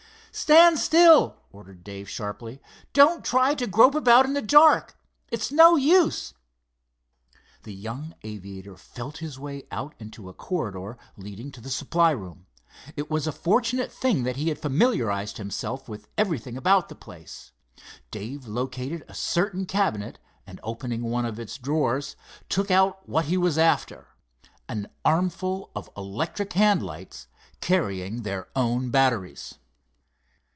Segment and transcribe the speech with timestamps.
[0.33, 2.61] "Stand still," ordered Dave, sharply,
[2.93, 4.97] "don't try to grope about in the dark.
[5.29, 6.33] It's no use."
[7.63, 12.45] The young aviator felt his way out into a corridor leading to the supply room.
[12.95, 17.51] It was a fortunate thing that he had familiarized himself with everything about the place.
[18.09, 22.15] Dave located a certain cabinet, and opening one of its drawers,
[22.47, 27.27] took out what he was after—an armful of electric hand lights
[27.59, 29.55] carrying their own batteries.